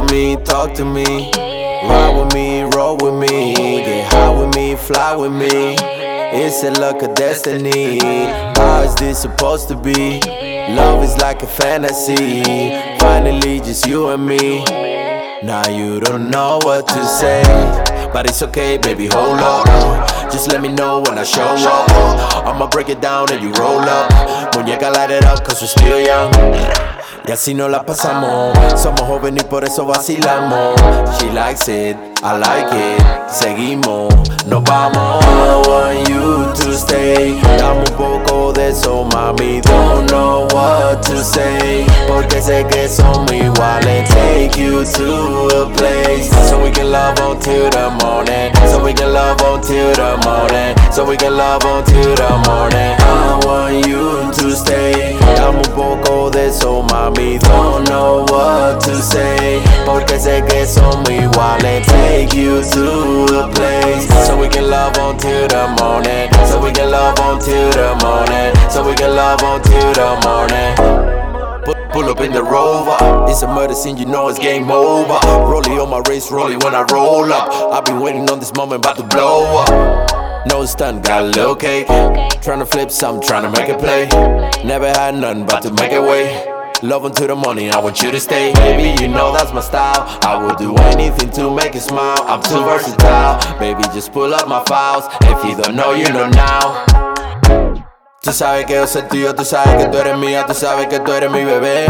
me, 0.00 0.36
talk 0.44 0.72
to 0.74 0.84
me. 0.84 1.32
Ride 1.84 2.14
with 2.16 2.32
me, 2.32 2.62
roll 2.62 2.96
with 2.96 3.14
me. 3.14 3.54
Get 3.54 4.12
high 4.12 4.30
with 4.30 4.54
me, 4.54 4.76
fly 4.76 5.16
with 5.16 5.32
me. 5.32 5.76
It's 6.34 6.62
a 6.62 6.70
luck 6.80 7.02
of 7.02 7.14
destiny. 7.14 7.98
How 8.56 8.82
is 8.82 8.94
this 8.94 9.20
supposed 9.20 9.68
to 9.68 9.76
be? 9.76 10.20
Love 10.74 11.02
is 11.02 11.16
like 11.18 11.42
a 11.42 11.46
fantasy. 11.46 12.42
Finally, 12.98 13.60
just 13.60 13.86
you 13.86 14.08
and 14.08 14.24
me. 14.24 14.64
Now 15.42 15.68
you 15.68 16.00
don't 16.00 16.30
know 16.30 16.60
what 16.62 16.86
to 16.88 17.04
say. 17.04 17.42
But 18.12 18.28
it's 18.28 18.42
okay, 18.42 18.78
baby, 18.78 19.08
hold 19.10 19.40
up. 19.40 19.66
Just 20.30 20.52
let 20.52 20.62
me 20.62 20.68
know 20.68 21.00
when 21.00 21.18
I 21.18 21.24
show 21.24 21.42
up. 21.42 22.46
I'ma 22.46 22.68
break 22.68 22.88
it 22.88 23.00
down 23.00 23.32
and 23.32 23.42
you 23.42 23.52
roll 23.52 23.80
up. 23.80 24.10
Muñeca, 24.54 24.92
light 24.92 25.10
it 25.10 25.24
up, 25.24 25.44
cause 25.44 25.60
we're 25.60 25.68
still 25.68 26.00
young. 26.00 26.30
Y 27.26 27.30
así 27.30 27.54
no 27.54 27.68
la 27.68 27.84
pasamos. 27.84 28.52
Somos 28.76 29.02
jóvenes 29.02 29.44
y 29.44 29.46
por 29.46 29.64
eso 29.64 29.86
vacilamos. 29.86 30.74
She 31.18 31.30
likes 31.32 31.68
it, 31.68 31.96
I 32.22 32.36
like 32.36 32.72
it. 32.72 33.02
Seguimos, 33.30 34.12
nos 34.46 34.62
vamos. 34.64 35.24
I 35.24 35.68
want 35.68 36.08
you 36.08 36.52
to 36.52 36.72
stay. 36.76 37.40
Dame 37.58 37.84
un 37.88 37.96
poco 37.96 38.52
de 38.52 38.70
eso, 38.70 39.04
mami. 39.12 39.60
Don't 39.60 40.10
know 40.10 40.48
what 40.52 41.00
to 41.02 41.22
say. 41.22 41.86
Porque 42.08 42.42
sé 42.42 42.66
que 42.66 42.88
somos 42.88 43.30
iguales. 43.32 44.08
Take 44.08 44.60
you 44.60 44.84
to 44.84 45.62
a 45.62 45.70
place. 45.76 46.28
So 46.48 46.58
we 46.58 46.70
can 46.72 46.90
love 46.90 47.18
until 47.20 47.70
the 47.70 47.90
morning. 48.02 48.52
So 48.68 48.82
we 48.82 48.92
can 48.92 49.12
love 49.12 49.40
until 49.40 49.92
the 49.94 50.16
morning. 50.24 50.74
So 50.90 51.04
we 51.04 51.16
can 51.16 51.36
love 51.36 51.64
until 51.64 52.14
the 52.16 52.30
morning. 52.48 52.96
I 52.98 53.40
want 53.46 53.86
you 53.86 53.91
Porque 59.84 60.18
sé 60.18 60.42
que 60.46 60.66
somos 60.66 61.08
iguales. 61.10 61.86
Take 61.86 62.34
you 62.36 62.62
to 62.62 63.44
a 63.44 63.48
place. 63.48 64.06
So 64.26 64.36
we 64.36 64.48
can 64.48 64.70
love 64.70 64.96
until 64.98 65.48
the 65.48 65.68
morning. 65.80 66.30
So 66.46 66.60
we 66.60 66.72
can 66.72 66.90
love 66.90 67.18
until 67.18 67.70
the 67.70 67.94
morning. 68.02 68.52
So 68.70 68.82
we 68.84 68.94
can 68.94 69.14
love 69.14 69.42
until 69.42 69.92
the 69.92 70.20
morning. 70.26 71.12
Pull 71.92 72.08
up 72.08 72.20
in 72.20 72.32
the 72.32 72.42
rover. 72.42 72.96
It's 73.30 73.42
a 73.42 73.46
murder 73.46 73.74
scene, 73.74 73.98
you 73.98 74.06
know 74.06 74.28
it's 74.28 74.38
game 74.38 74.70
over. 74.70 75.18
Rollie 75.44 75.78
on 75.78 75.90
my 75.90 76.02
wrist, 76.08 76.30
rollie 76.30 76.62
when 76.64 76.74
I 76.74 76.86
roll 76.90 77.30
up. 77.30 77.50
I've 77.70 77.84
been 77.84 78.00
waiting 78.00 78.30
on 78.30 78.38
this 78.38 78.54
moment, 78.54 78.82
about 78.82 78.96
to 78.96 79.02
blow 79.02 79.62
up. 79.62 80.46
No 80.46 80.64
stunt, 80.64 81.04
got 81.04 81.22
a 81.22 81.26
little 81.26 81.54
cake. 81.54 81.86
Tryna 81.86 82.66
flip 82.66 82.90
some, 82.90 83.20
tryna 83.20 83.54
make 83.54 83.68
it 83.68 83.78
play. 83.78 84.06
Never 84.64 84.88
had 84.88 85.14
nothing, 85.16 85.44
but 85.44 85.60
to 85.60 85.70
make 85.74 85.92
it 85.92 86.00
way. 86.00 86.61
Love 86.82 87.04
until 87.04 87.28
the 87.28 87.36
morning, 87.36 87.70
I 87.70 87.78
want 87.78 88.02
you 88.02 88.10
to 88.10 88.18
stay. 88.18 88.52
Baby, 88.54 89.00
you 89.00 89.06
know 89.06 89.32
that's 89.32 89.52
my 89.52 89.60
style. 89.60 90.02
I 90.22 90.36
will 90.36 90.56
do 90.56 90.74
anything 90.90 91.30
to 91.30 91.48
make 91.48 91.74
you 91.74 91.80
smile. 91.80 92.18
I'm 92.26 92.42
too 92.42 92.58
versatile. 92.64 93.38
Baby, 93.60 93.84
just 93.94 94.12
pull 94.12 94.34
up 94.34 94.48
my 94.48 94.64
files. 94.64 95.04
If 95.22 95.44
you 95.44 95.54
don't 95.62 95.76
know, 95.76 95.94
you 95.94 96.08
know 96.08 96.28
now. 96.28 96.84
Tú 98.20 98.32
sabes 98.32 98.66
que 98.66 98.74
yo 98.74 98.86
soy 98.88 99.02
tuyo, 99.02 99.32
tú 99.32 99.44
sabes 99.44 99.76
que 99.76 99.88
tú 99.92 99.98
eres 99.98 100.18
mía, 100.18 100.44
tú 100.44 100.54
sabes 100.54 100.88
que 100.88 100.98
tú 100.98 101.12
eres 101.12 101.30
mi 101.30 101.44
bebé. 101.44 101.86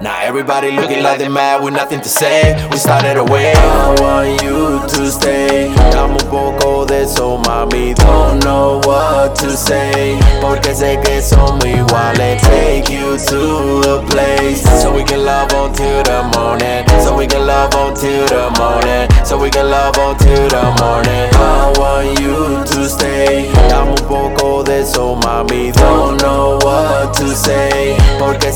Now 0.00 0.20
everybody 0.22 0.70
looking 0.72 1.02
like 1.02 1.18
they 1.18 1.28
mad 1.28 1.62
with 1.62 1.72
nothing 1.74 2.00
to 2.00 2.08
say. 2.08 2.54
We 2.70 2.76
started 2.78 3.16
away. 3.16 3.52
I 3.54 3.94
want 4.00 4.42
you 4.42 4.80
to 4.86 5.10
stay. 5.10 5.72
Dame 5.92 6.12
un 6.12 6.28
poco 6.28 6.84
de 6.84 7.02
eso, 7.02 7.38
mami. 7.38 7.94
Don't 7.94 8.42
know 8.44 8.80
what 8.84 9.36
to 9.36 9.50
say. 9.50 10.18
Porque 10.40 10.74
sé 10.74 11.00
que 11.02 11.22
somos 11.22 11.64
iguales. 11.64 12.42
Take 12.42 12.90
you 12.90 13.16
to 13.16 13.98
a 13.98 14.02
place. 14.06 14.62
So 14.82 14.92
we 14.92 15.04
can 15.04 15.24
love 15.24 15.52
until 15.52 16.02
the 16.02 16.22
morning. 16.36 16.84
So 17.02 17.16
we 17.16 17.26
can 17.26 17.46
love 17.46 17.72
until 17.74 18.26
the 18.26 18.50
morning. 18.58 19.08
So 19.24 19.38
we 19.38 19.50
can 19.50 19.70
love 19.70 19.96
until 19.96 20.48
the 20.48 20.64
morning. 20.82 21.28
I 21.34 21.72
want 21.78 22.20
you 22.20 22.64
to 22.64 22.88
stay. 22.88 23.50
Dame 23.68 23.90
un 23.90 24.06
poco 24.08 24.62
de 24.64 24.80
eso, 24.80 25.14
mami. 25.16 25.72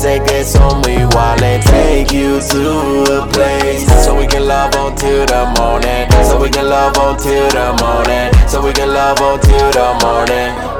Porque 0.09 0.43
sé 0.43 0.59
me 0.59 0.69
somos 0.69 0.87
iguales. 0.87 1.63
Take 1.65 2.11
you 2.11 2.39
to 2.39 3.21
a 3.21 3.27
place. 3.27 3.85
So 4.03 4.15
we 4.15 4.25
can 4.25 4.47
love 4.47 4.73
until 4.75 5.25
the 5.25 5.45
morning. 5.59 6.09
So 6.23 6.39
we 6.39 6.49
can 6.49 6.67
love 6.67 6.97
until 6.97 7.47
the 7.49 7.73
morning. 7.83 8.31
So 8.47 8.61
we 8.61 8.73
can 8.73 8.91
love 8.91 9.19
until 9.21 9.71
the 9.71 9.93
morning. 10.01 10.78